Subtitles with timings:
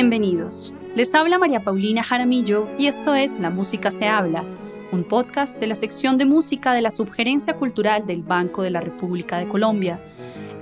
[0.00, 0.72] Bienvenidos.
[0.96, 4.46] Les habla María Paulina Jaramillo y esto es La Música se habla,
[4.92, 8.80] un podcast de la sección de música de la Subgerencia Cultural del Banco de la
[8.80, 10.00] República de Colombia.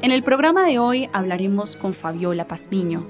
[0.03, 3.07] En el programa de hoy hablaremos con Fabiola Pazmiño.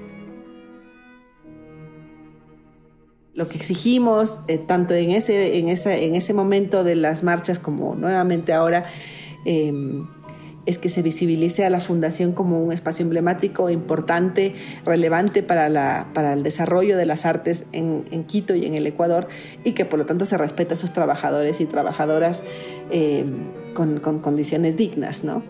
[3.33, 7.95] Lo que exigimos, eh, tanto en ese, en, en ese momento de las marchas como
[7.95, 8.85] nuevamente ahora,
[9.45, 10.05] em,
[10.65, 16.07] es que se visibilice a la Fundación como un espacio emblemático, importante, relevante para, la,
[16.13, 19.27] para el desarrollo de las artes en, Quito y en el Ecuador
[19.63, 22.43] y que por lo tanto se respeta a sus trabajadores y trabajadoras
[22.91, 23.25] eh,
[23.73, 25.43] con, con condiciones dignas, ¿no?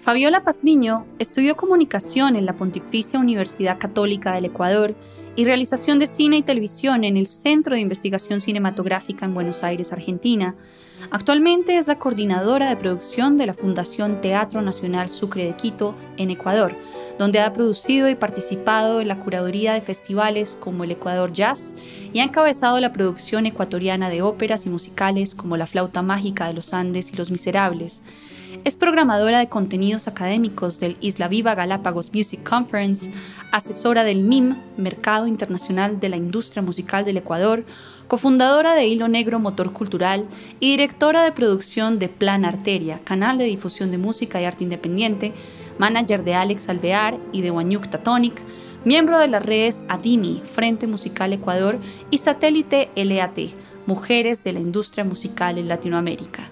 [0.00, 4.94] Fabiola Pazmiño estudió comunicación en la Pontificia Universidad Católica del Ecuador
[5.36, 9.92] y realización de cine y televisión en el Centro de Investigación Cinematográfica en Buenos Aires,
[9.92, 10.56] Argentina.
[11.10, 16.30] Actualmente es la coordinadora de producción de la Fundación Teatro Nacional Sucre de Quito, en
[16.30, 16.76] Ecuador,
[17.18, 21.74] donde ha producido y participado en la curaduría de festivales como el Ecuador Jazz
[22.12, 26.54] y ha encabezado la producción ecuatoriana de óperas y musicales como La Flauta Mágica de
[26.54, 28.02] los Andes y Los Miserables.
[28.64, 33.10] Es programadora de contenidos académicos del Isla Viva Galápagos Music Conference,
[33.52, 37.64] asesora del MIM, Mercado Internacional de la Industria Musical del Ecuador,
[38.08, 40.26] cofundadora de Hilo Negro Motor Cultural
[40.58, 45.32] y directora de producción de Plan Arteria, canal de difusión de música y arte independiente,
[45.78, 48.42] manager de Alex Alvear y de Wanyuk Tatonic,
[48.84, 51.78] miembro de las redes ADIMI, Frente Musical Ecuador,
[52.10, 53.38] y Satélite LAT,
[53.86, 56.49] Mujeres de la Industria Musical en Latinoamérica.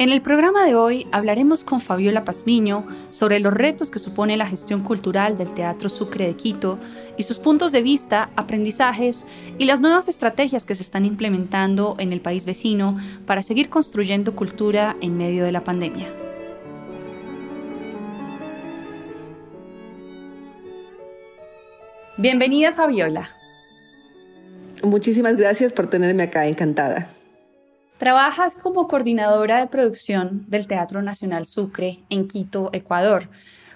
[0.00, 4.46] En el programa de hoy hablaremos con Fabiola Pazmiño sobre los retos que supone la
[4.46, 6.78] gestión cultural del Teatro Sucre de Quito
[7.18, 9.26] y sus puntos de vista, aprendizajes
[9.58, 14.34] y las nuevas estrategias que se están implementando en el país vecino para seguir construyendo
[14.34, 16.10] cultura en medio de la pandemia.
[22.16, 23.28] Bienvenida Fabiola.
[24.82, 27.19] Muchísimas gracias por tenerme acá, encantada.
[28.00, 33.28] Trabajas como coordinadora de producción del Teatro Nacional Sucre en Quito, Ecuador.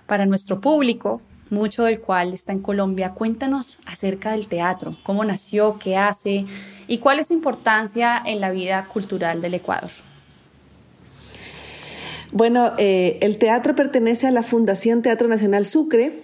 [0.06, 1.20] Para nuestro público,
[1.50, 6.46] mucho del cual está en Colombia, cuéntanos acerca del teatro, cómo nació, qué hace
[6.86, 9.90] y cuál es su importancia en la vida cultural del Ecuador.
[12.32, 16.22] Bueno, eh, el teatro pertenece a la Fundación Teatro Nacional Sucre.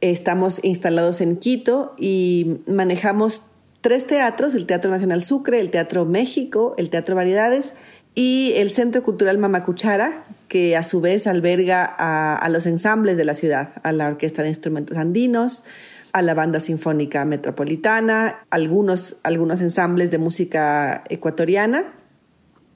[0.00, 3.42] Estamos instalados en Quito y manejamos
[3.82, 7.74] tres teatros, el Teatro Nacional Sucre, el Teatro México, el Teatro Variedades
[8.14, 13.34] y el Centro Cultural Mamacuchara, que a su vez alberga a, los ensambles de la
[13.34, 15.64] ciudad, a la Orquesta de Instrumentos Andinos,
[16.12, 21.84] a la Banda Sinfónica Metropolitana, algunos, algunos ensambles de música ecuatoriana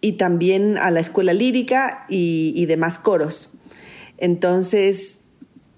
[0.00, 3.52] y también a la Escuela Lírica y, y demás coros.
[4.18, 5.15] Entonces,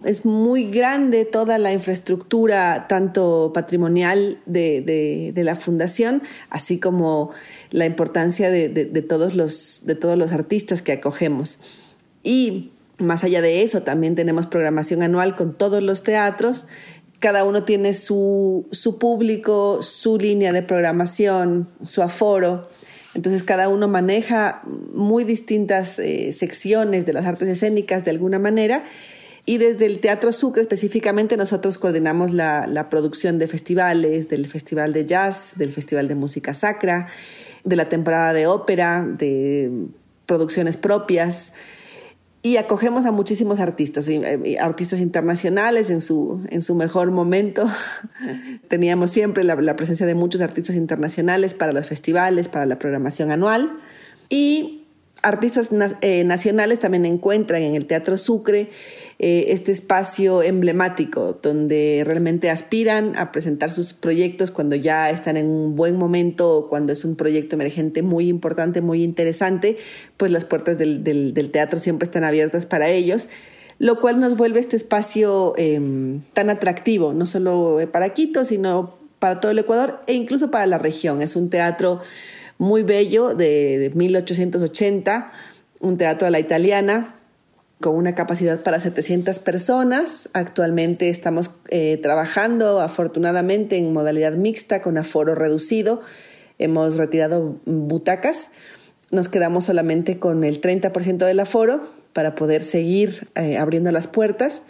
[0.04, 7.30] es muy grande toda la infraestructura, tanto patrimonial de, la fundación, así como
[7.70, 8.68] la importancia de,
[9.08, 11.58] todos los, de todos los artistas que acogemos.
[12.22, 16.68] Y más allá de eso, también tenemos programación anual con todos los teatros.
[17.18, 18.68] Cada uno tiene su,
[19.00, 22.68] público, su línea de programación, su aforo.
[23.14, 24.62] Entonces cada uno maneja
[24.94, 28.84] muy distintas eh, secciones de las artes escénicas de alguna manera
[29.48, 35.06] y desde el Teatro Sucre específicamente nosotros coordinamos la, producción de festivales, del Festival de
[35.06, 37.08] Jazz, del Festival de Música Sacra,
[37.64, 39.86] de la temporada de ópera, de
[40.26, 41.54] producciones propias.
[42.42, 47.66] Y acogemos a muchísimos artistas, eh, artistas internacionales en su, en su mejor momento.
[48.68, 53.30] Teníamos siempre la, la presencia de muchos artistas internacionales para los festivales, para la programación
[53.30, 53.72] anual.
[54.28, 54.77] Y
[55.22, 55.70] artistas
[56.00, 58.70] eh, nacionales también encuentran en el Teatro Sucre
[59.18, 65.46] eh, este espacio emblemático donde realmente aspiran a presentar sus proyectos cuando ya están en
[65.46, 69.76] un buen momento o cuando es un proyecto emergente muy importante, muy interesante,
[70.16, 73.28] pues las puertas del, teatro siempre están abiertas para ellos
[73.80, 79.40] lo cual nos vuelve este espacio em, tan atractivo, no solo para Quito, sino para
[79.40, 81.22] todo el Ecuador e incluso para la región.
[81.22, 82.00] Es un teatro
[82.58, 85.32] muy bello de, 1880,
[85.80, 87.14] un teatro a la italiana
[87.80, 90.28] con una capacidad para 700 personas.
[90.32, 96.02] Actualmente estamos eh, trabajando afortunadamente en modalidad mixta con aforo reducido.
[96.58, 98.50] Hemos retirado butacas.
[99.12, 104.64] Nos quedamos solamente con el 30% del aforo para poder seguir eh, abriendo las puertas.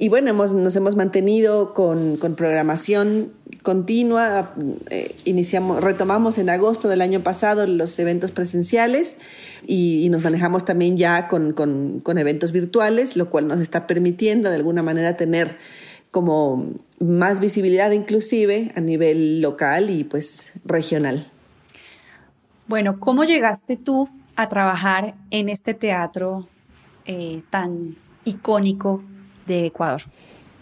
[0.00, 3.32] Y bueno, hemos, nos hemos mantenido con, con programación
[3.64, 4.54] continua.
[4.90, 9.16] Eh, iniciamos, retomamos en agosto del año pasado los eventos presenciales
[9.66, 14.50] y, nos manejamos también ya con, con, con, eventos virtuales, lo cual nos está permitiendo
[14.50, 15.58] de alguna manera tener
[16.12, 21.28] como más visibilidad inclusive a nivel local y pues regional.
[22.68, 26.46] Bueno, ¿cómo llegaste tú a trabajar en este teatro
[27.04, 29.02] eh, tan icónico
[29.48, 30.02] de Ecuador?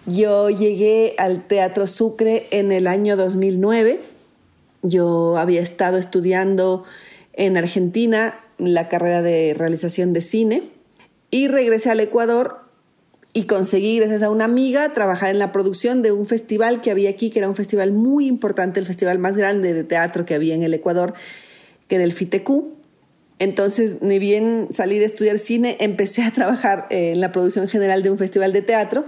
[0.06, 4.00] Yo llegué al Teatro Sucre en el año 2009.
[4.82, 6.84] Yo había estado estudiando
[7.34, 10.62] en Argentina la carrera de realización de cine
[11.30, 12.60] y regresé al Ecuador
[13.32, 17.10] y conseguí, gracias a una amiga, trabajar en la producción de un festival que había
[17.10, 20.54] aquí, que era un festival muy importante, el festival más grande de teatro que había
[20.54, 21.12] en el Ecuador,
[21.86, 22.72] que era el FITECU.
[23.38, 28.02] Entonces, ni bien salí de estudiar cine, empecé a trabajar eh, en la producción general
[28.02, 29.04] de un festival de teatro,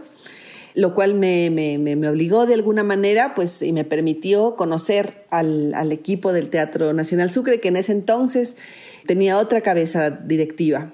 [0.75, 5.93] lo cual me, me, obligó de alguna manera, pues, y me permitió conocer al, al
[5.93, 8.57] equipo del Teatro Nacional Sucre, que en ese entonces
[9.07, 10.93] tenía otra cabeza directiva.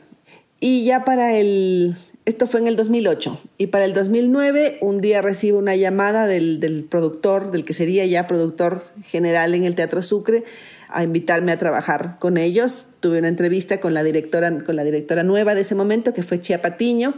[0.60, 5.20] Y ya para el, esto fue en el 2008 y para el 2009 un día
[5.20, 10.00] recibo una llamada del, del, productor, del que sería ya productor general en el Teatro
[10.00, 10.44] Sucre,
[10.88, 12.84] a invitarme a trabajar con ellos.
[13.04, 16.40] Tuve una entrevista con la directora, con la directora nueva de ese momento, que fue
[16.40, 17.12] Chia Patiño,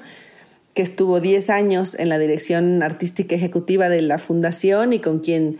[0.74, 5.58] que estuvo 10 años en la dirección artística ejecutiva de la fundación y con quien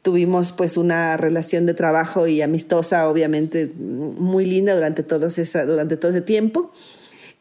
[0.00, 5.96] tuvimos pues una relación de trabajo y amistosa, obviamente muy linda durante todo, esa, durante
[5.96, 6.70] todo ese tiempo.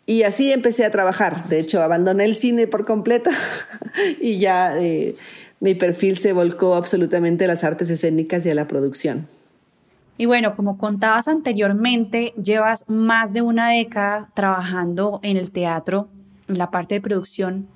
[0.07, 1.47] Y así empecé a trabajar.
[1.49, 3.29] De hecho, abandoné el cine por completo
[4.19, 5.13] y ya eh,
[5.59, 9.27] mi perfil se volcó absolutamente a las artes escénicas y a la producción.
[10.17, 16.07] Y bueno, como contabas anteriormente, llevas más de una década trabajando en el teatro,
[16.47, 17.67] en la parte de producción.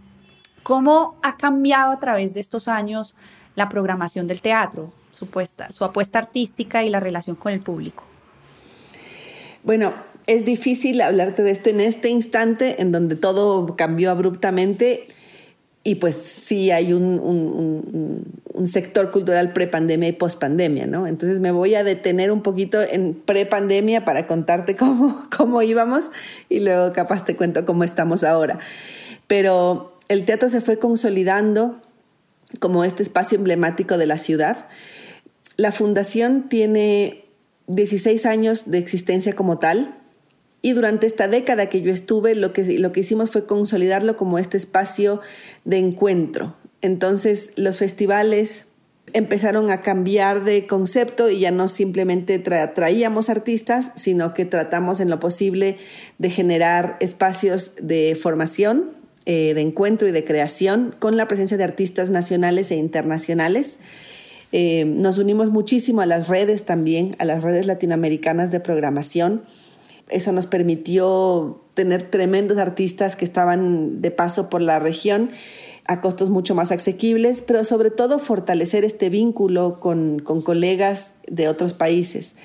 [0.62, 3.16] ¿Cómo ha cambiado a través de estos años
[3.56, 5.26] la programación del teatro, su,
[5.84, 8.04] apuesta artística y la relación con el público?
[9.64, 9.94] Bueno,
[10.28, 15.08] es difícil hablarte de esto en este instante en donde todo cambió abruptamente
[15.88, 18.26] y pues sí hay un,
[18.66, 21.08] sector cultural pre-pandemia y post-pandemia, ¿no?
[21.08, 26.08] Entonces me voy a detener un poquito en pre-pandemia para contarte cómo, cómo íbamos
[26.50, 28.60] y luego capaz te cuento cómo estamos ahora.
[29.28, 31.82] Pero el teatro se fue consolidando
[32.60, 34.68] como este espacio emblemático de la ciudad.
[35.56, 37.24] La fundación tiene
[37.68, 39.96] 16 años de existencia como tal
[40.62, 44.40] y durante esta década que yo estuve, lo que, lo que hicimos fue consolidarlo como
[44.40, 45.22] este espacio
[45.66, 46.56] de encuentro.
[46.82, 48.66] Entonces los festivales
[49.14, 55.10] empezaron a cambiar de concepto y ya no simplemente traíamos artistas, sino que tratamos en
[55.10, 55.78] lo posible
[56.18, 58.92] de generar espacios de formación,
[59.26, 63.78] eh, de encuentro y de creación con la presencia de artistas nacionales e internacionales.
[64.52, 69.44] Eh, nos unimos muchísimo a las redes también, a las redes latinoamericanas de programación
[70.10, 75.32] eso nos permitió tener tremendos artistas que estaban de paso por la región
[75.86, 81.74] a costos mucho más asequibles, pero sobre todo fortalecer este vínculo con, colegas de otros
[81.74, 82.36] países.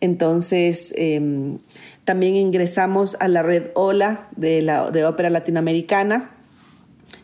[0.00, 1.58] Entonces, em,
[2.04, 6.30] también ingresamos a la red OLA de, la, de ópera latinoamericana,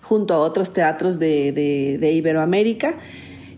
[0.02, 2.98] junto a otros teatros de, de Iberoamérica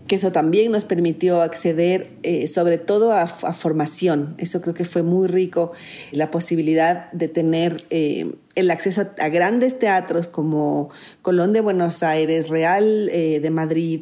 [0.07, 4.35] que eso también nos permitió acceder eh, sobre todo a, formación.
[4.37, 5.71] Eso creo que fue muy rico,
[6.11, 10.89] la posibilidad de tener eh, el acceso a, grandes teatros como
[11.23, 14.01] Colón de Buenos Aires, Real eh, de Madrid,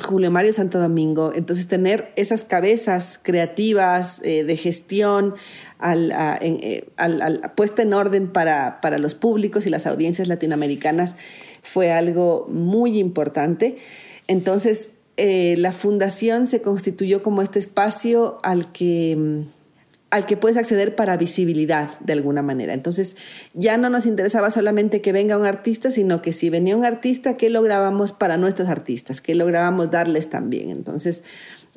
[0.00, 1.32] Julio Mario Santo Domingo.
[1.34, 5.34] Entonces tener esas cabezas creativas de gestión
[5.78, 11.16] al, puesta en orden para, para los públicos y las audiencias latinoamericanas
[11.62, 13.78] fue algo muy importante.
[14.28, 19.40] Entonces, eh, la fundación se constituyó como este espacio al que, mm,
[20.08, 22.72] al que puedes acceder para visibilidad de alguna manera.
[22.72, 23.16] Entonces
[23.52, 27.36] ya no nos interesaba solamente que venga un artista, sino que si venía un artista,
[27.36, 29.20] ¿qué lográbamos para nuestros artistas?
[29.20, 30.70] ¿Qué lográbamos darles también?
[30.70, 31.22] Entonces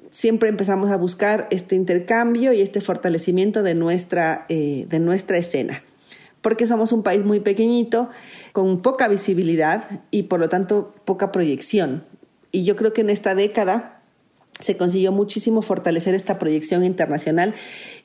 [0.10, 5.84] siempre empezamos a buscar este intercambio y este fortalecimiento de nuestra, eh, de nuestra escena
[6.40, 8.10] porque somos un país muy pequeñito,
[8.52, 12.04] con poca visibilidad y por lo tanto poca proyección.
[12.54, 14.00] Y yo creo que en esta década
[14.60, 17.56] se consiguió muchísimo fortalecer esta proyección internacional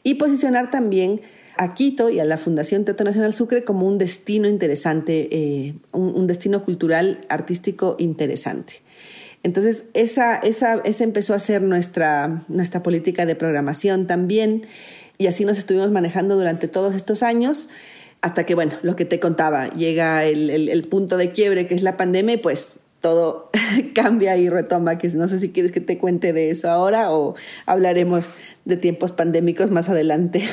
[0.02, 1.20] y posicionar también
[1.58, 6.26] a Quito y a la Fundación Teatro Nacional Sucre como un destino interesante, eh, un,
[6.26, 8.80] destino cultural, artístico interesante.
[9.42, 14.66] Entonces, esa, esa, esa empezó a ser nuestra, nuestra política de programación también,
[15.18, 17.68] y así nos estuvimos manejando durante todos estos años,
[18.20, 21.82] hasta que, bueno, lo que te contaba, llega el, el, punto de quiebre que es
[21.82, 23.50] la pandemia, y pues todo
[23.94, 27.34] cambia y retoma, que no sé si quieres que te cuente de eso ahora o
[27.66, 28.30] hablaremos
[28.64, 30.42] de tiempos pandémicos más adelante.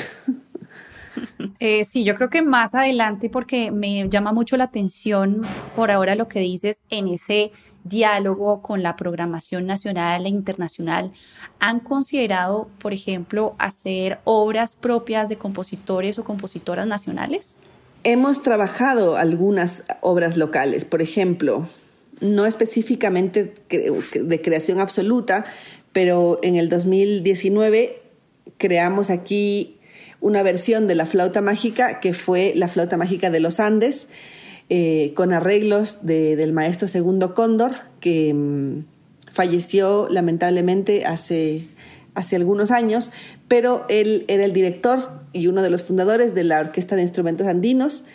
[1.59, 6.13] Eh, sí, yo creo que más adelante porque me llama mucho la atención por ahora
[6.15, 7.53] lo que dices en ese
[7.85, 11.11] diálogo con la programación nacional e internacional,
[11.59, 17.55] ¿han considerado, por ejemplo, hacer obras propias de compositores o compositoras nacionales?
[18.03, 21.67] Hemos trabajado algunas obras locales, por ejemplo,
[22.21, 25.45] no específicamente de creación absoluta,
[25.91, 28.01] pero en el 2019
[28.57, 29.77] creamos aquí
[30.21, 34.07] una versión de la flauta mágica que fue la flauta mágica de los Andes,
[34.69, 38.85] eh, con arreglos del maestro Segundo Cóndor, que mm,
[39.31, 41.61] falleció lamentablemente hace,
[42.15, 43.11] hace algunos años,
[43.47, 47.45] pero él era el director y uno de los fundadores de la Orquesta de Instrumentos
[47.45, 48.05] Andinos,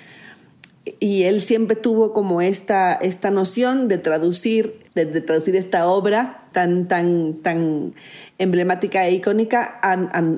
[0.84, 6.88] y él siempre tuvo como esta, esta noción de traducir, de, traducir esta obra tan,
[6.88, 7.94] tan, tan
[8.38, 9.96] emblemática e icónica a,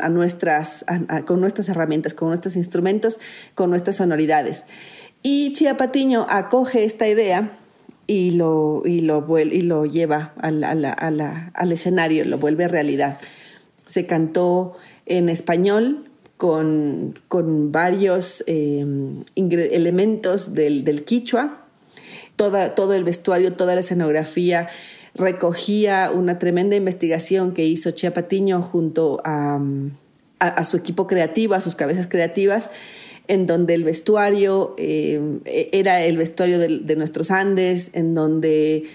[0.08, 0.84] nuestras,
[1.26, 3.20] con nuestras herramientas, con nuestros instrumentos,
[3.54, 4.66] con nuestras sonoridades.
[5.22, 7.52] Y Chia Patiño acoge esta idea
[8.08, 13.18] y lo, y lo, y lo lleva al, al escenario, lo vuelve realidad.
[13.86, 16.08] Se cantó en español
[16.42, 18.84] con, con varios eh,
[19.36, 21.60] elementos del, del quichua,
[22.34, 24.68] Toda, todo el vestuario, toda la escenografía
[25.14, 29.60] recogía una tremenda investigación que hizo Chia Patiño junto a,
[30.40, 32.70] a, su equipo creativo, a sus cabezas creativas,
[33.28, 38.86] en donde el vestuario eh, era el vestuario de, nuestros Andes, en donde,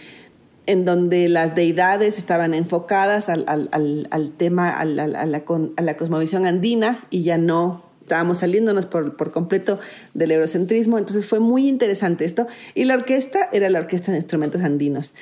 [0.67, 7.23] en donde las deidades estaban enfocadas al, tema, a la, a la, cosmovisión andina y
[7.23, 9.79] ya no estábamos saliéndonos por, por, completo
[10.13, 12.47] del eurocentrismo, entonces fue muy interesante esto.
[12.75, 15.13] Y la orquesta era la Orquesta de Instrumentos Andinos.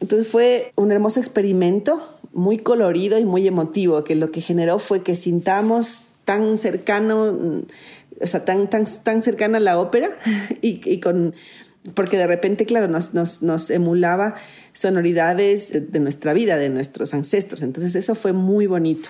[0.00, 5.02] Entonces fue un hermoso experimento, muy colorido y muy emotivo, que lo que generó fue
[5.02, 7.64] que sintamos tan cercano
[8.22, 10.16] o sea, tan, tan, tan cercana a la ópera
[10.62, 11.34] y, con,
[11.94, 14.36] porque de repente, claro, nos, nos, emulaba
[14.72, 17.62] sonoridades de, nuestra vida, de nuestros ancestros.
[17.62, 19.08] Entonces eso fue muy bonito.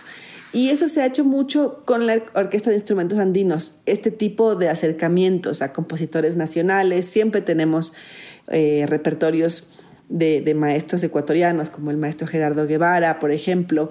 [0.55, 4.69] Y eso se ha hecho mucho con la Orquesta de Instrumentos Andinos, este tipo de
[4.69, 7.07] acercamientos a compositores nacionales.
[7.07, 7.93] Siempre tenemos
[8.49, 9.69] eh, repertorios
[10.13, 13.91] de, maestros ecuatorianos, como el maestro Gerardo Guevara, por ejemplo,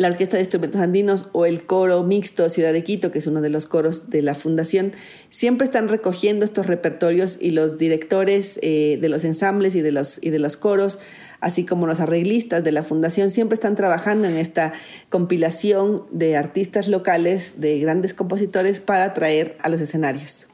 [0.00, 3.42] la Orquesta de Instrumentos Andinos o el coro mixto Ciudad de Quito, que es uno
[3.42, 4.92] de los coros de la fundación,
[5.28, 10.18] siempre están recogiendo estos repertorios y los directores eh, de los ensambles y de los,
[10.22, 11.00] y de los coros,
[11.40, 14.72] así como los arreglistas de la fundación, siempre están trabajando en esta
[15.10, 20.48] compilación de artistas locales, de grandes compositores, para traer a los escenarios.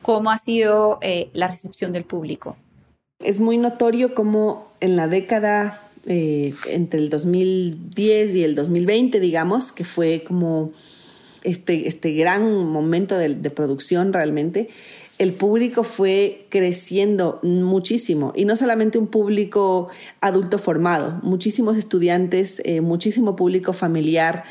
[0.00, 2.56] ¿Cómo ha sido eh, la recepción del público?
[3.18, 9.70] Es muy notorio como en la década eh, entre el 2010 y el 2020, digamos,
[9.70, 10.72] que fue como
[11.42, 14.70] este, este gran momento de, producción realmente,
[15.18, 19.88] el público fue creciendo muchísimo y no solamente un público
[20.22, 24.44] adulto formado, muchísimos estudiantes, eh, muchísimo público familiar.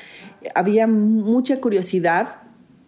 [0.53, 2.41] Había mucha curiosidad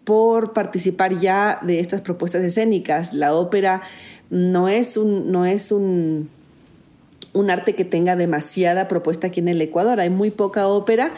[0.03, 3.13] por participar ya de estas propuestas escénicas.
[3.13, 3.81] La ópera
[4.29, 6.29] no es un, no es un,
[7.33, 9.99] un arte que tenga demasiada propuesta aquí en el Ecuador.
[9.99, 11.11] Hay muy poca ópera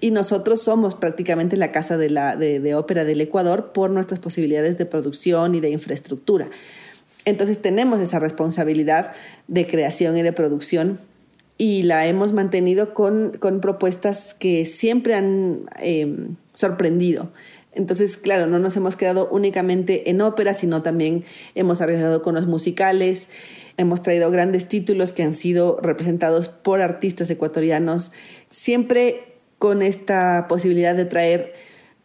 [0.00, 4.78] y nosotros somos prácticamente la casa de, la, de, ópera del Ecuador por nuestras posibilidades
[4.78, 6.48] de producción y de infraestructura.
[7.24, 9.12] Entonces tenemos esa responsabilidad
[9.48, 11.00] de creación y de producción
[11.58, 17.30] y la hemos mantenido con, propuestas que siempre han em, sorprendido.
[17.72, 22.46] Entonces, claro, no nos hemos quedado únicamente en ópera, sino también hemos arriesgado con los
[22.46, 23.28] musicales,
[23.76, 28.12] hemos traído grandes títulos que han sido representados por artistas ecuatorianos,
[28.50, 31.54] siempre con esta posibilidad de traer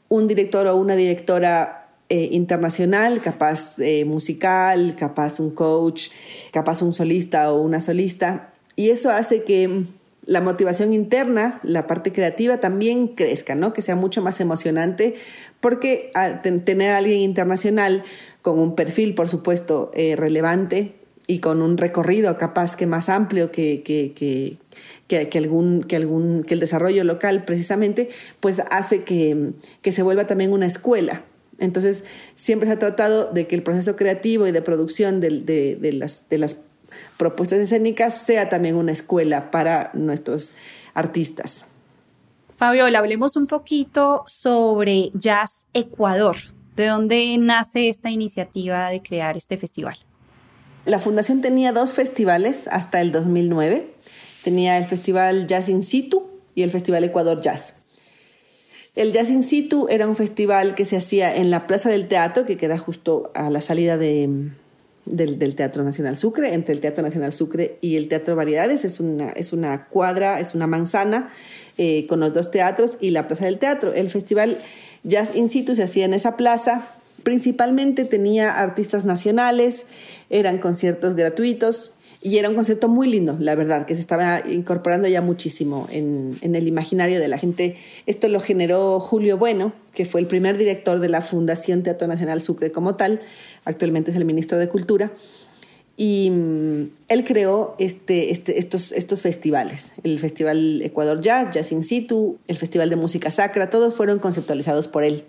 [0.10, 6.10] un director o una directora eh, internacional, capaz eh, musical, capaz un coach,
[6.52, 8.54] capaz un solista o una solista.
[8.76, 9.86] Y eso hace que
[10.26, 13.74] la motivación interna, la parte creativa también crezca, ¿no?
[13.74, 15.16] Que sea mucho más emocionante,
[15.60, 16.12] porque
[16.66, 18.04] tener a alguien internacional
[18.42, 23.52] con un perfil, por supuesto, eh, relevante y con un recorrido capaz que más amplio
[23.52, 24.58] que, que, que,
[25.08, 28.10] que, algún, que, algún, que el desarrollo local precisamente,
[28.40, 31.24] pues hace que, que se vuelva también una escuela.
[31.60, 32.04] Entonces,
[32.36, 35.42] siempre se ha tratado de que el proceso creativo y de producción de,
[35.80, 36.58] de, las, de las
[37.18, 40.54] propuestas escénicas sea también una escuela para nuestros
[40.94, 41.68] artistas.
[42.58, 46.38] Fabiola, hablemos un poquito sobre Jazz Ecuador.
[46.76, 49.98] ¿De dónde nace esta iniciativa de crear este festival?
[50.86, 53.88] La fundación tenía dos festivales hasta el 2009.
[54.44, 57.76] Tenía el Festival Jazz in Situ y el Festival Ecuador Jazz.
[58.96, 62.46] El Jazz in Situ era un festival que se hacía en la Plaza del Teatro,
[62.46, 64.50] que queda justo a la salida de,
[65.06, 68.84] del, Teatro Nacional Sucre, entre el Teatro Nacional Sucre y el Teatro Variedades.
[68.84, 71.32] Es una, es una cuadra, es una manzana
[71.78, 73.94] eh, con los dos teatros y la Plaza del Teatro.
[73.94, 74.58] El festival
[75.04, 76.88] Jazz In Situ se hacía en esa plaza.
[77.24, 79.86] Principalmente tenía artistas nacionales,
[80.30, 85.08] eran conciertos gratuitos, y era un concepto muy lindo, la verdad, que se estaba incorporando
[85.08, 87.78] ya muchísimo en, el imaginario de la gente.
[88.06, 92.42] Esto lo generó Julio Bueno, que fue el primer director de la Fundación Teatro Nacional
[92.42, 93.22] Sucre como tal,
[93.66, 95.12] actualmente es el ministro de Cultura.
[95.98, 101.84] Y mm, él creó este, este, estos, estos festivales, el Festival Ecuador Jazz, Jazz in
[101.84, 105.26] Situ, el Festival de Música Sacra, todos fueron conceptualizados por él.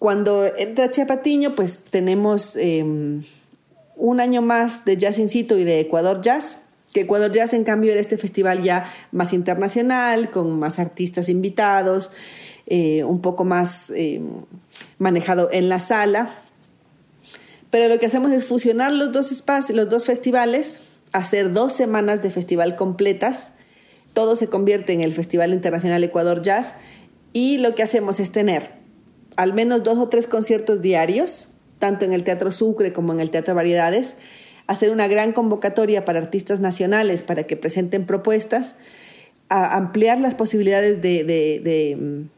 [0.00, 2.56] Cuando entra Patiño, pues tenemos...
[2.56, 3.22] Em,
[4.00, 6.58] un año más de Jazz in Situ y de Ecuador Jazz,
[6.92, 12.10] que Ecuador Jazz en cambio era este festival ya más internacional, con más artistas invitados,
[12.66, 14.20] eh, un poco más eh,
[14.98, 16.34] manejado en la sala.
[17.70, 20.80] Pero lo que hacemos es fusionar los dos espacios, los dos festivales,
[21.12, 23.50] hacer dos semanas de festival completas.
[24.14, 26.74] Todo se convierte en el Festival Internacional Ecuador Jazz
[27.32, 28.79] y lo que hacemos es tener
[29.36, 33.30] al menos dos o tres conciertos diarios tanto en el Teatro Sucre como en el
[33.30, 34.14] Teatro Variedades,
[34.68, 38.76] hacer una gran convocatoria para artistas nacionales para que presenten propuestas,
[39.48, 42.28] a ampliar las posibilidades de,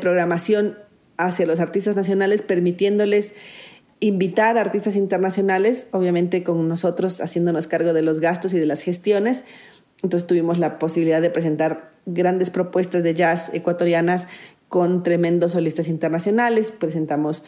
[0.00, 0.76] programación
[1.16, 3.34] hacia los artistas nacionales, permitiéndoles
[4.00, 8.80] invitar a artistas internacionales, obviamente con nosotros haciéndonos cargo de los gastos y de las
[8.80, 9.44] gestiones.
[10.02, 14.26] Entonces tuvimos la posibilidad de presentar grandes propuestas de jazz ecuatorianas
[14.68, 16.72] con tremendos solistas internacionales.
[16.72, 17.44] Presentamos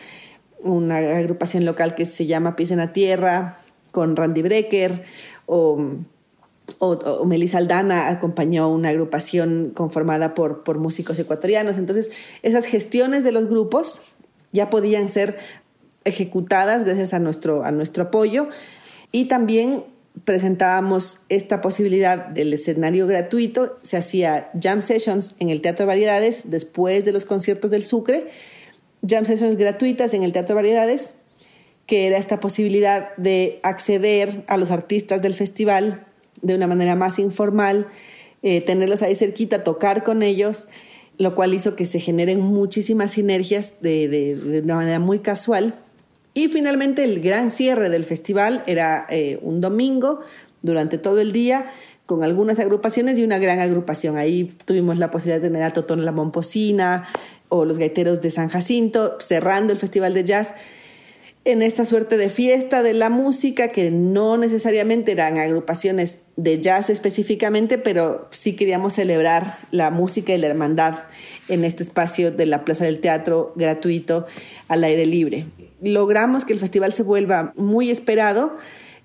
[0.62, 3.60] una agrupación local que se llama Pies en la Tierra,
[3.90, 5.04] con Randy Brecker,
[5.46, 5.78] o,
[7.26, 11.78] Melissa Aldana acompañó una agrupación conformada por, por músicos ecuatorianos.
[11.78, 12.10] Entonces,
[12.42, 14.02] esas gestiones de los grupos
[14.52, 15.38] ya podían ser
[16.04, 18.48] ejecutadas gracias a nuestro, a nuestro apoyo
[19.12, 19.84] y también
[20.24, 26.50] presentábamos esta posibilidad del escenario gratuito, se hacía jam sessions en el Teatro de Variedades
[26.50, 28.28] después de los conciertos del Sucre
[29.06, 31.14] jam sessions gratuitas en el Teatro Variedades,
[31.86, 36.06] que era esta posibilidad de acceder a los artistas del festival
[36.42, 37.88] de una manera más informal,
[38.42, 40.68] eh, tenerlos ahí cerquita, tocar con ellos,
[41.18, 45.78] lo cual hizo que se generen muchísimas sinergias de, de, una manera muy casual.
[46.34, 50.20] Y finalmente el gran cierre del festival era eh, un domingo
[50.62, 51.70] durante todo el día
[52.06, 54.16] con algunas agrupaciones y una gran agrupación.
[54.16, 57.08] Ahí tuvimos la posibilidad de tener a Totón La Momposina,
[57.50, 60.54] o los gaiteros de San Jacinto, cerrando el Festival de Jazz
[61.44, 66.90] en esta suerte de fiesta de la música que no necesariamente eran agrupaciones de jazz
[66.90, 70.98] específicamente, pero sí queríamos celebrar la música y la hermandad
[71.50, 74.26] en este espacio de la Plaza del Teatro gratuito
[74.68, 75.44] al aire libre.
[75.82, 78.56] Logramos que el festival se vuelva muy esperado,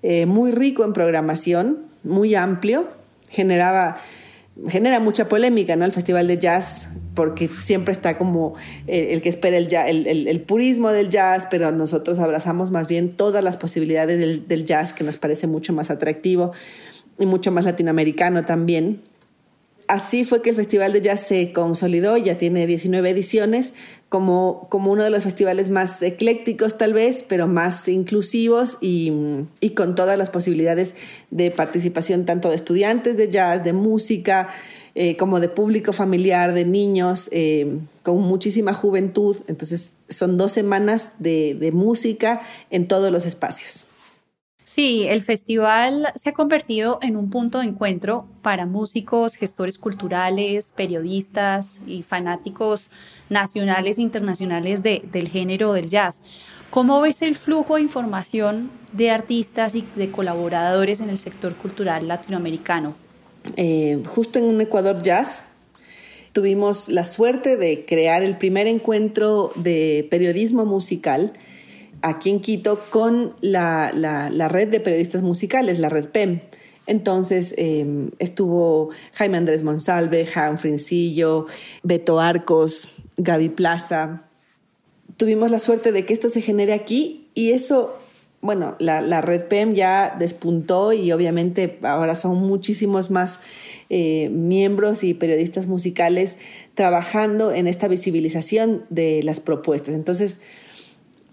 [0.02, 2.88] eh, muy rico en programación, muy amplio,
[3.28, 3.98] generaba
[4.68, 5.84] genera mucha polémica, ¿no?
[5.84, 8.54] El Festival de Jazz, porque siempre está como
[8.86, 13.44] eh, el, que espera el, el, purismo del jazz, pero nosotros abrazamos más bien todas
[13.44, 16.52] las posibilidades del, del jazz, que nos parece mucho más atractivo
[17.18, 19.02] y mucho más latinoamericano también
[19.88, 23.72] así fue que el Festival de Jazz se consolidó, ya tiene 19 ediciones,
[24.08, 29.12] como, como uno de los festivales más eclécticos tal vez, pero más inclusivos y,
[29.74, 30.94] con todas las posibilidades
[31.30, 34.48] de participación tanto de estudiantes de jazz, de música,
[34.94, 39.36] eh, como de público familiar, de niños, eh, con muchísima juventud.
[39.48, 43.86] Entonces son dos semanas de música en todos los espacios.
[44.66, 50.72] Sí, el festival se ha convertido en un punto de encuentro para músicos, gestores culturales,
[50.74, 52.90] periodistas y fanáticos
[53.28, 56.20] nacionales e internacionales del género del jazz.
[56.70, 62.08] ¿Cómo ves el flujo de información de artistas y de colaboradores en el sector cultural
[62.08, 62.96] latinoamericano?
[63.56, 65.46] Eh, justo en un Ecuador Jazz
[66.32, 71.34] tuvimos la suerte de crear el primer encuentro de periodismo musical
[72.06, 73.90] aquí en Quito con la,
[74.48, 76.40] red de periodistas musicales, la red PEM.
[76.86, 81.46] Entonces em, estuvo Jaime Andrés Monsalve, Juan Frincillo,
[81.82, 84.22] Beto Arcos, Gaby Plaza.
[85.16, 87.98] Tuvimos la suerte de que esto se genere aquí y eso,
[88.40, 93.40] bueno, la, red PEM ya despuntó y obviamente ahora son muchísimos más
[93.90, 96.36] eh, miembros y periodistas musicales
[96.74, 99.94] trabajando en esta visibilización de las propuestas.
[99.94, 100.38] Entonces,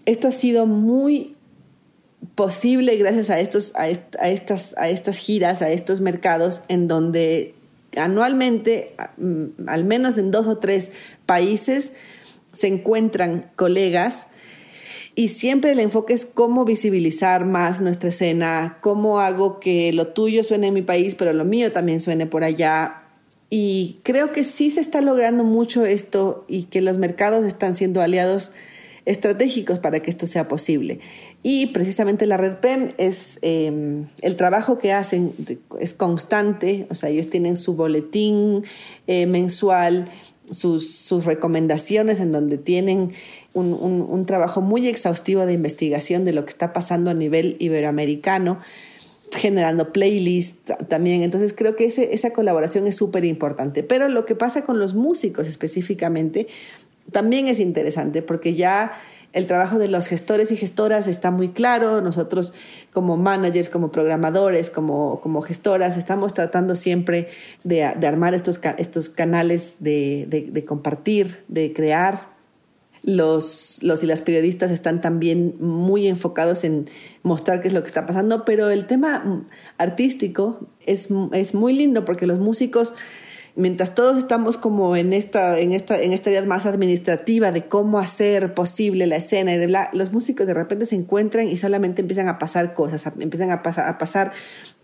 [0.06, 1.36] esto ha sido muy
[2.34, 7.54] posible gracias a, estos, a, estas, a estas giras, a estos mercados en donde
[7.96, 10.92] anualmente, mm, al menos en dos o tres
[11.26, 11.92] países,
[12.52, 14.26] se encuentran colegas
[15.16, 20.42] y siempre el enfoque es cómo visibilizar más nuestra escena, cómo hago que lo tuyo
[20.42, 23.02] suene en mi país, pero lo mío también suene por allá.
[23.48, 28.02] Y creo que sí se está logrando mucho esto y que los mercados están siendo
[28.02, 28.50] aliados
[29.06, 31.00] estratégicos para que esto sea posible.
[31.42, 35.32] Y precisamente la red PEM es em, el trabajo que hacen
[35.78, 38.62] es constante, o sea, ellos tienen su boletín
[39.06, 40.10] eh, mensual,
[40.50, 43.12] sus, sus, recomendaciones en donde tienen
[43.54, 48.58] un, un, trabajo muy exhaustivo de investigación de lo que está pasando a nivel iberoamericano
[49.34, 51.22] generando playlists también.
[51.22, 53.82] Entonces creo que ese, esa colaboración es súper importante.
[53.82, 56.46] Pero lo que pasa con los músicos específicamente
[57.12, 58.92] también es interesante porque ya
[59.34, 62.00] el trabajo de los gestores y gestoras está muy claro.
[62.00, 62.52] Nosotros
[62.92, 67.28] como managers, como programadores, como, como gestoras, estamos tratando siempre
[67.64, 72.32] de, de armar estos, estos canales de, de, compartir, de crear.
[73.02, 76.88] Los, los y las periodistas están también muy enfocados en
[77.22, 79.44] mostrar qué es lo que está pasando, pero el tema
[79.76, 82.94] artístico es, es muy lindo porque los músicos
[83.56, 87.98] mientras todos estamos como en esta, en esta, en esta idea más administrativa de cómo
[87.98, 92.28] hacer posible la escena y de los músicos de repente se encuentran y solamente empiezan
[92.28, 94.32] a pasar cosas, empiezan a pasar, a pasar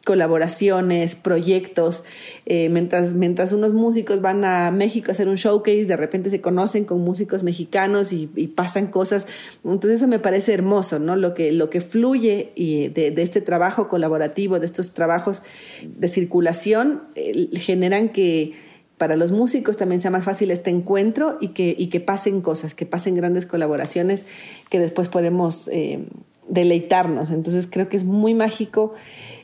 [0.04, 2.04] colaboraciones, proyectos,
[2.46, 6.40] eh, mientras, mientras unos músicos van a México a hacer un showcase, de repente se
[6.40, 9.26] conocen con músicos mexicanos y, pasan cosas.
[9.64, 11.16] Entonces eso me parece hermoso, ¿no?
[11.16, 15.42] Lo que, lo que fluye y de, este trabajo colaborativo, de estos trabajos
[15.82, 18.54] de circulación, eh, generan que
[18.96, 22.74] para los músicos también sea más fácil este encuentro y que, y que pasen cosas,
[22.74, 24.26] que pasen grandes colaboraciones
[24.68, 26.04] que después podemos eh,
[26.50, 27.30] deleitarnos.
[27.30, 28.92] Entonces creo que es muy mágico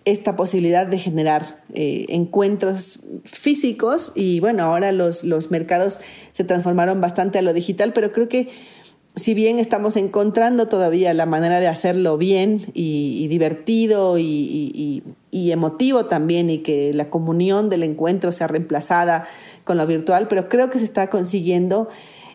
[0.07, 5.99] esta posibilidad de generar eh, encuentros físicos y bueno, ahora los, los mercados
[6.33, 8.49] se transformaron bastante a lo digital, pero creo que
[9.16, 16.51] si bien estamos encontrando todavía la manera de hacerlo bien y, divertido y, emotivo también
[16.51, 19.27] y que la comunión del encuentro sea reemplazada
[19.64, 21.88] con lo virtual, pero creo que se está consiguiendo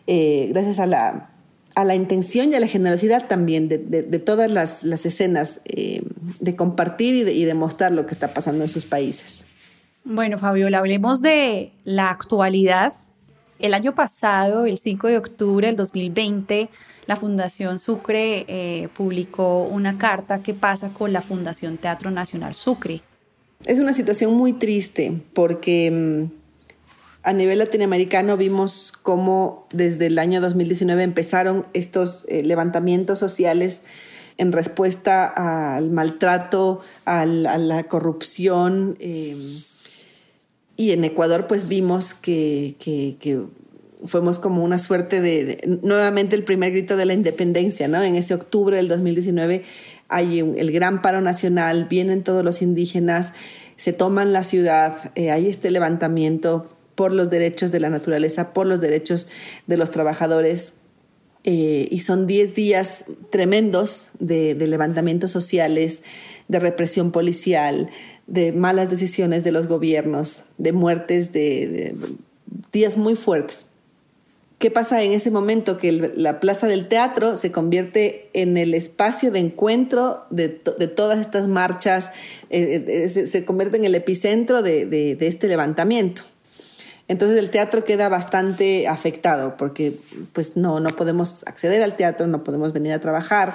[0.08, 1.31] eh, gracias a la
[1.76, 6.04] a la intención y a la generosidad también de, todas las, escenas, eh,
[6.40, 9.46] de compartir y de, mostrar lo que está pasando en sus países.
[10.04, 12.94] Bueno, Fabiola, hablemos de la actualidad.
[13.60, 16.70] El año pasado, el 5 de octubre del 2020,
[17.06, 23.02] la Fundación Sucre eh, publicó una carta que pasa con la Fundación Teatro Nacional Sucre.
[23.66, 26.41] Es una situación muy triste porque mm,
[27.24, 33.82] a nivel latinoamericano vimos cómo desde el año 2019 empezaron estos eh, levantamientos sociales
[34.38, 35.26] en respuesta
[35.76, 38.98] al maltrato, a la corrupción.
[39.00, 39.36] Eh,
[40.78, 42.76] y en Ecuador pues vimos que,
[44.06, 48.02] fuimos como una suerte de, nuevamente el primer grito de la independencia, ¿no?
[48.02, 49.64] En ese octubre del 2019
[50.08, 53.34] hay el gran paro nacional, vienen todos los indígenas,
[53.78, 56.68] se toman la ciudad, eh, hay este levantamiento
[57.02, 59.28] por los derechos de la naturaleza, por los derechos
[59.66, 60.74] de los trabajadores.
[61.44, 66.04] Eh, y son 10 días tremendos de, levantamientos sociales,
[66.48, 67.90] de represión policial,
[68.28, 71.96] de malas decisiones de los gobiernos, de muertes, de,
[72.72, 73.66] días muy fuertes.
[74.60, 75.80] ¿Qué pasa en ese momento?
[75.80, 81.48] Que la plaza del teatro se convierte en el espacio de encuentro de, todas estas
[81.48, 82.12] marchas,
[82.52, 86.26] eh, eh, se, convierte en el epicentro de este levantamiento.
[87.12, 89.92] Entonces el teatro queda bastante afectado porque
[90.32, 93.54] pues no, no podemos acceder al teatro, no podemos venir a trabajar.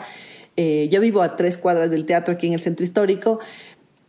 [0.58, 3.40] Eh, yo vivo a tres cuadras del teatro aquí en el centro histórico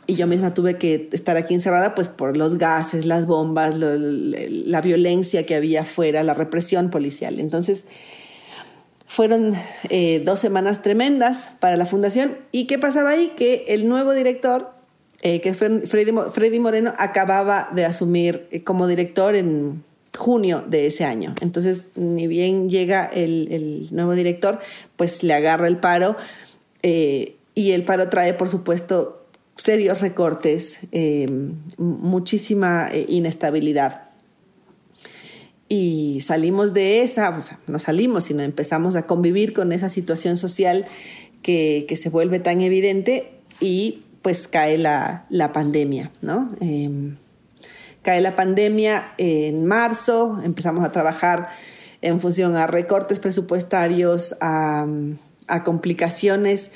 [0.06, 4.82] y yo misma tuve que estar aquí encerrada pues por los gases, las bombas, la
[4.82, 7.40] violencia que había afuera, la represión policial.
[7.40, 7.86] Entonces
[9.06, 9.54] fueron
[9.88, 12.38] eh, dos semanas tremendas para la fundación.
[12.52, 13.32] ¿Y qué pasaba ahí?
[13.38, 14.77] Que el nuevo director
[15.22, 19.84] eh, que Freddy, Moreno acababa de asumir eh, como director en
[20.16, 21.34] junio de ese año.
[21.42, 24.60] Entonces, ni bien llega el, nuevo director,
[24.96, 26.16] pues le agarra el paro
[26.84, 29.26] eh, y el paro trae, por supuesto,
[29.58, 30.80] serios recortes,
[31.78, 34.10] muchísima inestabilidad.
[35.68, 40.38] Y salimos de esa, o sea, no salimos, sino empezamos a convivir con esa situación
[40.38, 40.86] social
[41.42, 46.54] que, que se vuelve tan evidente y pues cae la, pandemia, ¿no?
[46.60, 47.16] Em,
[48.02, 51.48] cae la pandemia en marzo, empezamos a trabajar
[52.02, 54.86] en función a recortes presupuestarios, a,
[55.64, 56.72] complicaciones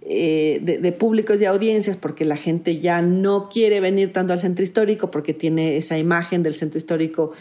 [0.00, 4.64] eh, de, públicos y audiencias, porque la gente ya no quiere venir tanto al centro
[4.64, 7.32] histórico porque tiene esa imagen del centro histórico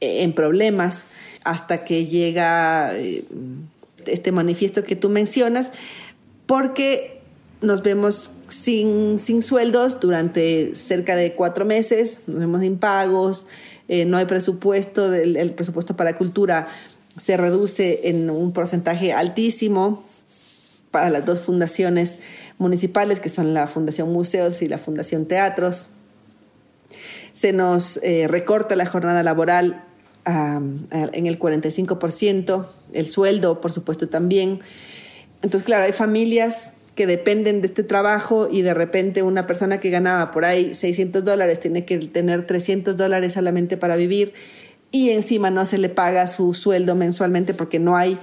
[0.00, 1.06] eh, en problemas,
[1.44, 2.90] hasta que llega...
[2.96, 3.22] Eh,
[4.06, 5.70] este manifiesto que tú mencionas,
[6.46, 7.13] porque
[7.64, 13.46] nos vemos sin, sin sueldos durante cerca de cuatro meses, nos vemos impagos,
[13.88, 16.68] eh, no hay presupuesto, el presupuesto para cultura
[17.16, 20.04] se reduce en un porcentaje altísimo
[20.90, 22.18] para las dos fundaciones
[22.58, 25.88] municipales, que son la Fundación Museos y la Fundación Teatros.
[27.32, 29.84] Se nos eh, recorta la jornada laboral
[30.26, 34.60] en el 45%, el sueldo, por supuesto, también.
[35.42, 39.90] Entonces, claro, hay familias que dependen de este trabajo y de repente una persona que
[39.90, 44.32] ganaba por ahí 600 dólares tiene que tener 300 dólares solamente para vivir
[44.90, 48.18] y encima no se le paga su sueldo mensualmente porque no hay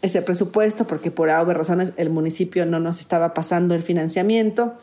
[0.00, 4.74] ese presupuesto, porque por obvias razones el municipio no nos estaba pasando el financiamiento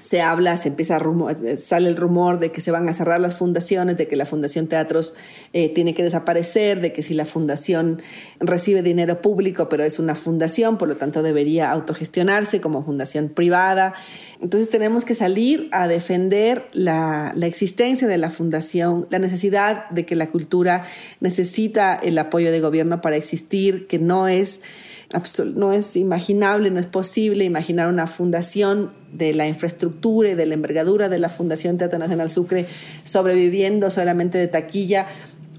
[0.00, 3.20] se habla, se empieza a rumor, sale el rumor de que se van a cerrar
[3.20, 5.14] las fundaciones, de que la Fundación Teatros
[5.52, 8.02] eh, tiene que desaparecer, de que si la fundación
[8.38, 13.94] recibe dinero público, pero es una fundación, por lo tanto debería autogestionarse como fundación privada.
[14.40, 20.04] Entonces tenemos que salir a defender la, la existencia de la fundación, la necesidad de
[20.04, 20.86] que la cultura
[21.20, 24.60] necesita el apoyo de gobierno para existir, que no es
[25.54, 30.54] no es imaginable, no es posible imaginar una fundación de la infraestructura y de la
[30.54, 32.66] envergadura de la Fundación Teatro Nacional Sucre
[33.04, 35.06] sobreviviendo solamente de taquilla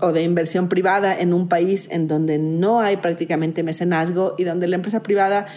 [0.02, 4.68] o de inversión privada en un país en donde no hay prácticamente mecenazgo y donde
[4.68, 5.48] la empresa privada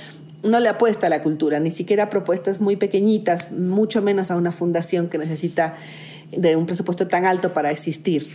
[0.42, 4.50] no le apuesta a la cultura, ni siquiera propuestas muy pequeñitas, mucho menos a una
[4.50, 5.76] fundación que necesita
[6.36, 8.26] de un presupuesto tan alto para existir.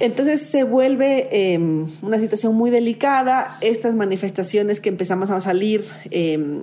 [0.00, 3.56] Entonces se vuelve em, una situación muy delicada.
[3.60, 6.62] Estas manifestaciones que empezamos a salir, em,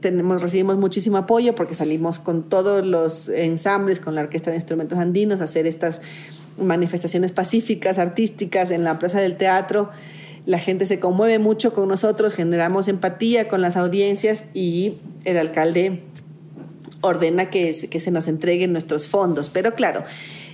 [0.00, 4.98] tenemos, recibimos muchísimo apoyo porque salimos con todos los ensambles, con la Orquesta de Instrumentos
[4.98, 6.00] Andinos, a hacer estas
[6.58, 9.90] manifestaciones pacíficas, artísticas en la Plaza del Teatro.
[10.46, 16.02] La gente se conmueve mucho con nosotros, generamos empatía con las audiencias y el alcalde
[17.00, 19.50] ordena que, que se nos entreguen nuestros fondos.
[19.50, 20.04] Pero claro,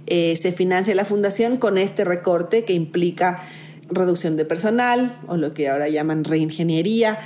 [0.07, 3.43] eh, se financia la fundación con este recorte que implica
[3.89, 7.19] reducción de personal o lo que ahora llaman reingeniería,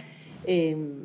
[0.47, 1.05] em,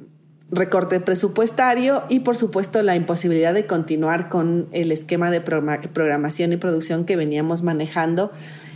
[0.52, 6.58] recorte presupuestario y por supuesto la imposibilidad de continuar con el esquema de programación y
[6.58, 8.32] producción que veníamos manejando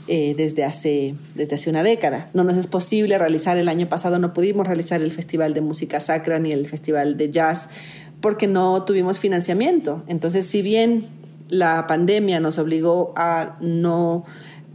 [0.08, 2.29] eh, desde, hace, desde hace una década.
[2.34, 5.99] No nos es posible realizar, el año pasado no pudimos realizar el Festival de Música
[5.99, 7.69] Sacra ni el Festival de Jazz
[8.19, 10.03] porque no tuvimos financiamiento.
[10.08, 11.08] Entonces, si bien
[11.54, 14.26] la pandemia nos obligó a no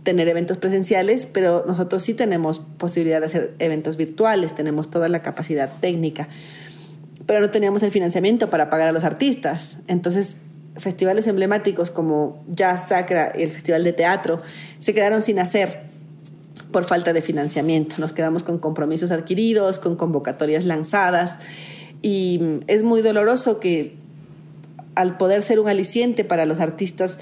[0.04, 5.20] tener eventos presenciales, pero nosotros sí tenemos posibilidad de hacer eventos virtuales, tenemos toda la
[5.20, 6.28] capacidad técnica,
[7.26, 9.78] pero no teníamos el financiamiento para pagar a los artistas.
[9.88, 10.36] Entonces,
[10.76, 14.38] festivales emblemáticos como Jazz Sacra y el Festival de Teatro
[14.78, 15.82] se quedaron sin hacer
[16.70, 17.96] por falta de financiamiento.
[17.98, 21.38] Nos quedamos con compromisos adquiridos, con convocatorias lanzadas
[22.02, 23.96] y es muy doloroso que
[24.98, 27.18] al poder ser un aliciente para los artistas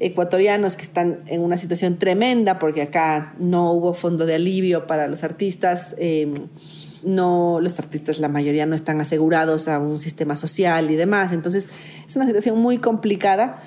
[0.00, 5.06] ecuatorianos que están en una situación tremenda, porque acá no hubo fondo de alivio para
[5.06, 6.34] los artistas, em,
[7.04, 11.32] no, los artistas, la mayoría no están asegurados a un sistema social y demás.
[11.32, 11.68] Entonces,
[12.06, 13.62] es una situación muy complicada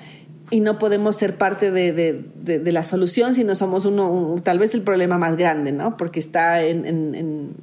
[0.50, 4.82] y no podemos ser parte de, la solución si no somos uno, tal vez el
[4.82, 5.96] problema más grande, ¿no?
[5.96, 6.84] Porque está en,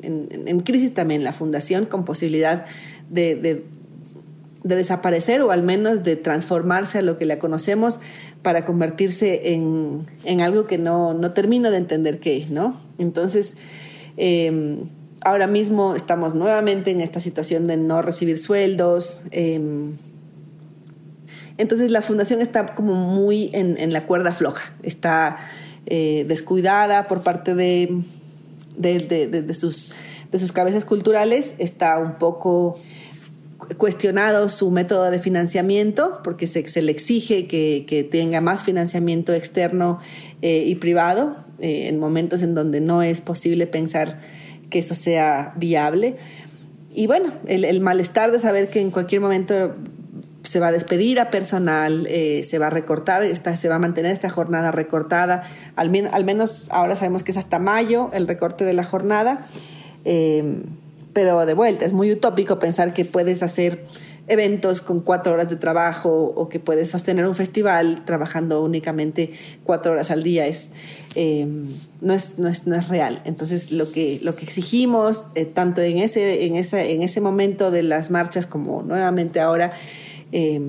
[0.02, 2.66] en crisis también la fundación con posibilidad
[3.10, 3.64] de
[4.64, 8.00] de desaparecer o al menos de transformarse a lo que la conocemos
[8.42, 12.80] para convertirse en, algo que no, termino de entender qué es, ¿no?
[12.98, 13.56] Entonces,
[14.18, 14.90] em,
[15.22, 19.22] ahora mismo estamos nuevamente en esta situación de no recibir sueldos.
[19.32, 19.94] Em,
[21.58, 25.38] entonces la fundación está como muy en, la cuerda floja, está
[25.86, 28.04] eh, descuidada por parte de,
[28.78, 29.92] de, sus,
[30.32, 32.80] de sus cabezas culturales, está un poco
[33.78, 40.00] cuestionado su método de financiamiento porque se, se le exige que, tenga más financiamiento externo
[40.42, 44.20] eh, y privado eh, en momentos en donde no es posible pensar
[44.70, 46.18] que eso sea viable.
[46.94, 49.76] Y bueno, el, malestar de saber que en cualquier momento
[50.44, 53.80] se va a despedir a personal, eh, se va a recortar, esta, se va a
[53.80, 55.44] mantener esta jornada recortada,
[55.76, 59.46] al, al, menos ahora sabemos que es hasta mayo el recorte de la jornada
[61.14, 63.86] pero de vuelta, es muy utópico pensar que puedes hacer
[64.28, 69.94] eventos con cuatro horas de trabajo o que puedes sostener un festival trabajando únicamente cuatro
[69.94, 70.48] horas al día.
[70.48, 70.70] Es,
[71.16, 71.46] eh,
[72.00, 73.22] no, es, no, es, no, es, real.
[73.26, 77.72] Entonces, lo que, lo que exigimos, eh, tanto en ese, en, ese, en ese momento
[77.72, 79.74] de las marchas como nuevamente ahora,
[80.32, 80.62] eh,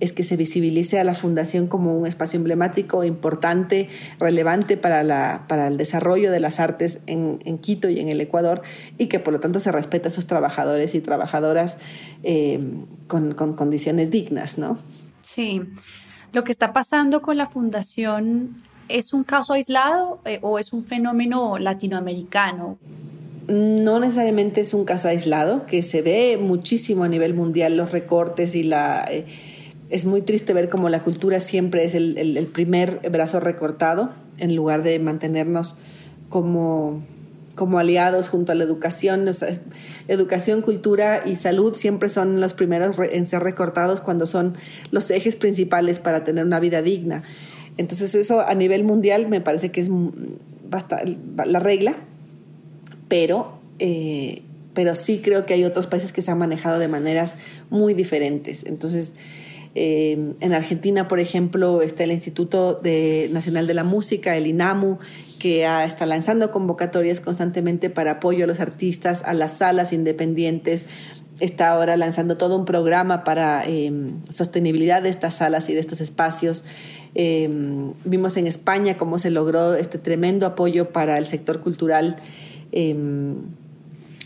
[0.00, 5.44] es que se visibilice a la fundación como un espacio emblemático, importante, relevante para, la,
[5.48, 8.62] para el desarrollo de las artes en, Quito y en el Ecuador
[8.98, 11.76] y que por lo tanto se respete a sus trabajadores y trabajadoras
[12.22, 12.60] eh,
[13.06, 14.78] con, condiciones dignas, ¿no?
[15.22, 15.62] Sí.
[16.32, 20.84] Lo que está pasando con la fundación ¿Es un caso aislado eh, o es un
[20.84, 22.78] fenómeno latinoamericano?
[23.46, 28.54] No necesariamente es un caso aislado, que se ve muchísimo a nivel mundial los recortes
[28.54, 29.04] y la...
[29.10, 29.26] Eh,
[29.90, 34.82] es muy triste ver cómo la cultura siempre es el, primer brazo recortado en lugar
[34.82, 35.76] de mantenernos
[36.28, 37.02] como,
[37.54, 39.28] como aliados junto a la educación.
[40.08, 44.56] educación, cultura y salud siempre son los primeros en ser recortados cuando son
[44.90, 47.22] los ejes principales para tener una vida digna.
[47.78, 49.88] Entonces eso a nivel mundial me parece que es
[51.46, 51.96] la regla,
[53.08, 54.42] pero, eh,
[54.74, 57.36] pero sí creo que hay otros países que se han manejado de maneras
[57.70, 58.64] muy diferentes.
[58.66, 59.14] Entonces,
[59.78, 62.80] en Argentina, por ejemplo, está el Instituto
[63.30, 64.98] Nacional de la Música, el INAMU,
[65.38, 70.86] que está lanzando convocatorias constantemente para apoyo a los artistas, a las salas independientes.
[71.40, 76.00] Está ahora lanzando todo un programa para em, sostenibilidad de estas salas y de estos
[76.00, 76.64] espacios.
[77.14, 82.16] Em, vimos en España cómo se logró este tremendo apoyo para el sector cultural.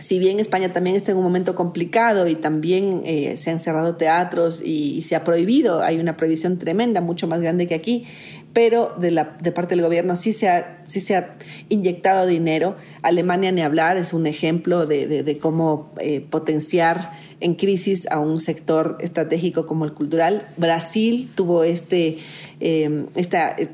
[0.03, 3.95] Si bien España también está en un momento complicado y también eh, se han cerrado
[3.95, 8.05] teatros y, se ha prohibido, hay una prohibición tremenda, mucho más grande que aquí,
[8.53, 11.35] pero de, la, de parte del gobierno sí se, ha, sí se ha
[11.69, 12.75] inyectado dinero.
[13.03, 18.99] Alemania, ni hablar, es un ejemplo de, cómo eh, potenciar en crisis a un sector
[19.01, 20.49] estratégico como el cultural.
[20.57, 22.19] Brasil tuvo este,
[22.59, 23.69] eh, esta eh,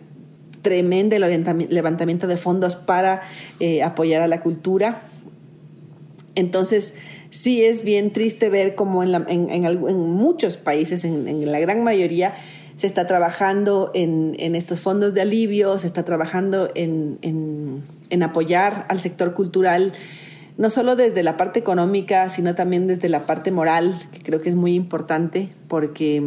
[0.62, 3.22] tremendo levantamiento de fondos para
[3.60, 5.02] eh, apoyar a la cultura.
[6.38, 6.94] Entonces,
[7.30, 9.10] sí es bien triste ver cómo en,
[9.80, 12.34] muchos países, en, la gran mayoría,
[12.76, 17.82] se está trabajando en, estos fondos de alivio, se está trabajando en,
[18.22, 19.92] apoyar al sector cultural
[20.58, 24.48] no solo desde la parte económica, sino también desde la parte moral, que creo que
[24.48, 26.20] es muy importante porque,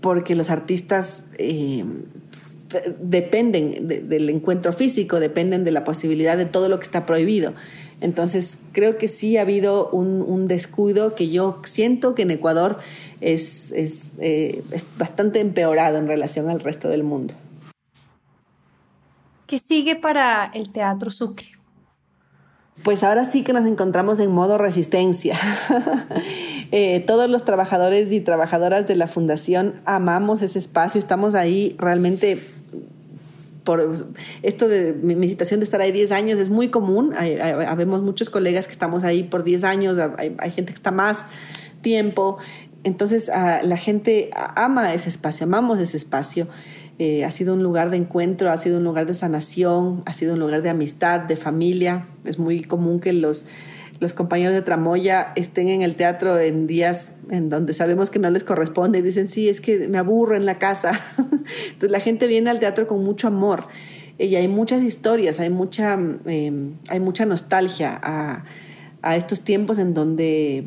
[0.00, 1.84] porque los artistas eh,
[3.00, 7.54] dependen del encuentro físico, dependen de la posibilidad de todo lo que está prohibido.
[8.04, 12.78] Entonces, creo que sí ha habido un, descuido que yo siento que en Ecuador
[13.22, 17.32] es, es, eh, es bastante empeorado en relación al resto del mundo.
[19.46, 21.46] ¿Qué sigue para el Teatro Sucre?
[22.82, 25.38] Pues ahora sí que nos encontramos en modo resistencia.
[26.76, 32.40] Eh, todos los trabajadores y trabajadoras de la fundación amamos ese espacio, estamos ahí realmente
[33.64, 33.94] por
[34.42, 37.14] esto de mi, situación de estar ahí 10 años es muy común.
[37.66, 41.24] Habemos muchos colegas que estamos ahí por 10 años, hay, gente que está más
[41.82, 42.38] tiempo.
[42.84, 46.46] Entonces la gente ama ese espacio, amamos ese espacio.
[46.98, 50.34] Eh, ha sido un lugar de encuentro, ha sido un lugar de sanación, ha sido
[50.34, 52.06] un lugar de amistad, de familia.
[52.24, 53.46] Es muy común que los,
[54.00, 58.30] los compañeros de Tramoya estén en el teatro en días en donde sabemos que no
[58.30, 61.00] les corresponde y dicen, sí, es que me aburro en la casa.
[61.16, 63.64] Entonces la gente viene al teatro con mucho amor
[64.18, 68.44] y hay muchas historias, hay mucha, em, hay mucha nostalgia a,
[69.02, 70.64] a estos tiempos en donde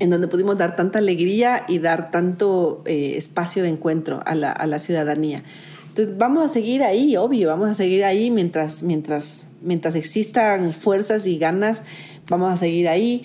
[0.00, 4.50] en donde pudimos dar tanta alegría y dar tanto eh, espacio de encuentro a la,
[4.50, 5.44] a la, ciudadanía.
[5.88, 11.26] Entonces vamos a seguir ahí, obvio, vamos a seguir ahí mientras, mientras, mientras existan fuerzas
[11.26, 11.82] y ganas,
[12.28, 13.24] vamos a seguir ahí.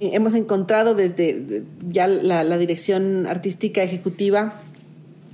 [0.00, 4.60] Hemos encontrado desde ya la, dirección artística ejecutiva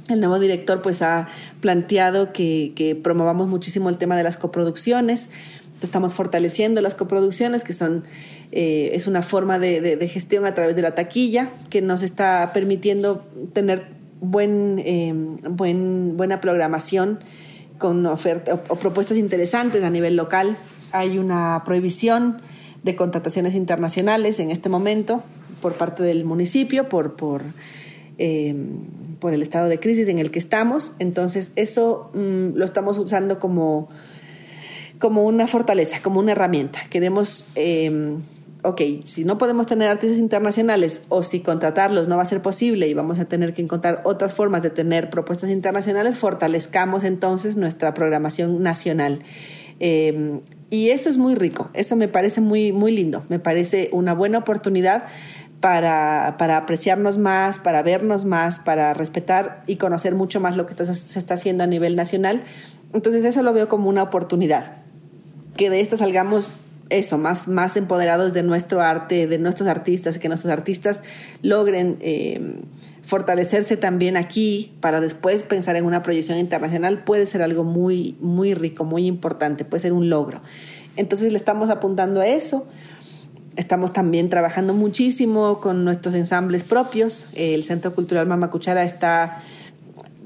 [0.09, 1.29] el nuevo director pues ha
[1.61, 5.29] planteado que, que, promovamos muchísimo el tema de las coproducciones.
[5.83, 8.03] Estamos fortaleciendo las coproducciones, que son
[8.53, 13.25] eh, es una forma de, gestión a través de la taquilla que nos está permitiendo
[13.53, 13.87] tener
[14.21, 15.15] buen, eh,
[15.49, 17.21] buen, buena programación
[17.79, 20.57] con ofertas o, propuestas interesantes a nivel local.
[20.91, 22.43] Hay una prohibición
[22.83, 25.23] de contrataciones internacionales en este momento
[25.61, 27.43] por parte del municipio, por, por,
[28.19, 28.55] eh,
[29.19, 30.93] por el estado de crisis en el que estamos.
[30.99, 33.89] Entonces, eso mm, lo estamos usando como,
[34.99, 36.81] como una fortaleza, como una herramienta.
[36.91, 37.45] Queremos
[38.63, 42.89] ok, si no podemos tener artistas internacionales o si contratarlos no va a ser posible
[42.89, 47.95] y vamos a tener que encontrar otras formas de tener propuestas internacionales, fortalezcamos entonces nuestra
[47.95, 49.21] programación nacional.
[49.79, 50.41] Em,
[50.71, 54.39] y eso es muy rico, eso me parece muy, muy lindo, me parece una buena
[54.39, 55.05] oportunidad
[55.61, 60.75] para, para, apreciarnos más, para vernos más, para respetar y conocer mucho más lo que
[60.85, 62.43] se está haciendo a nivel nacional.
[62.95, 64.77] Entonces eso lo veo como una oportunidad,
[65.57, 66.55] que de esto salgamos
[66.89, 71.03] eso, más, más empoderados de nuestro arte, de nuestros artistas, que nuestros artistas
[71.43, 72.61] logren eh,
[73.11, 78.55] fortalecerse también aquí para después pensar en una proyección internacional puede ser algo muy, muy
[78.55, 80.43] rico, muy importante, puede ser un logro.
[80.95, 82.69] Entonces le estamos apuntando a eso.
[83.57, 87.27] Estamos también trabajando muchísimo con nuestros ensambles propios.
[87.35, 89.43] El Centro Cultural Mamacuchara está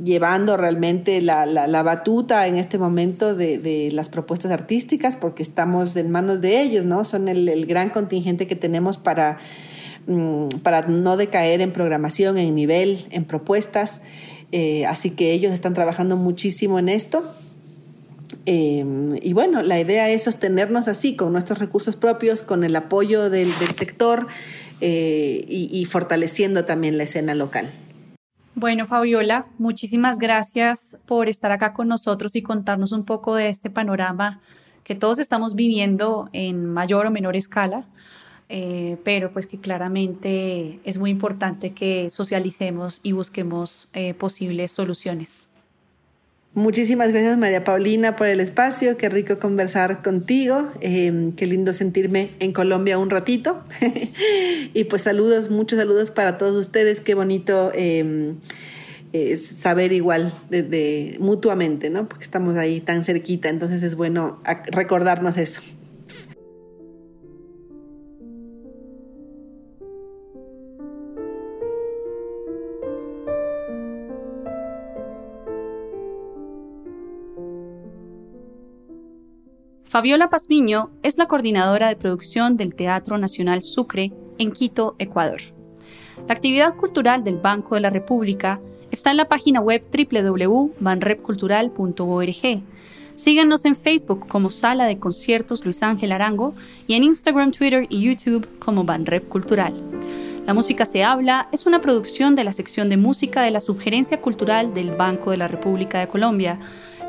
[0.05, 5.97] llevando realmente la, la, batuta en este momento de, de, las propuestas artísticas porque estamos
[5.97, 7.03] en manos de ellos, ¿no?
[7.05, 9.39] Son el, el gran contingente que tenemos para,
[10.63, 14.01] para no decaer en programación, en nivel, en propuestas.
[14.53, 17.23] Eh, así que ellos están trabajando muchísimo en esto.
[18.47, 18.85] Eh,
[19.23, 23.51] y bueno, la idea es sostenernos así, con nuestros recursos propios, con el apoyo del,
[23.53, 24.27] sector
[24.81, 27.71] eh, y fortaleciendo también la escena local.
[28.57, 33.69] Bueno, Fabiola, muchísimas gracias por estar acá con nosotros y contarnos un poco de este
[33.69, 34.41] panorama
[34.85, 37.85] que todos estamos viviendo en mayor o menor escala,
[38.49, 45.49] eh, pero pues que claramente es muy importante que socialicemos y busquemos eh, posibles soluciones.
[46.53, 52.31] Muchísimas gracias María Paulina por el espacio, qué rico conversar contigo, em, qué lindo sentirme
[52.39, 53.65] en Colombia un ratito.
[54.73, 58.37] y pues saludos, muchos saludos para todos ustedes, qué bonito eh,
[59.37, 62.09] saber igual de, mutuamente, ¿no?
[62.09, 64.41] Porque estamos ahí tan cerquita, entonces es bueno
[64.73, 65.63] recordarnos eso.
[79.95, 85.41] Fabiola Pazmiño es la coordinadora de producción del Teatro Nacional Sucre en Quito, Ecuador.
[86.27, 92.63] La actividad cultural del Banco de la República está en la página web www.banrepcultural.org.
[93.15, 96.57] Síganos en Facebook como Sala de Conciertos Luis Ángel Arango
[96.89, 99.81] y en Instagram, Twitter y YouTube como Banrep Cultural.
[100.45, 104.21] La música se habla es una producción de la sección de música de la Subgerencia
[104.21, 106.59] Cultural del Banco de la República de Colombia.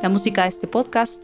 [0.04, 1.24] La música de este podcast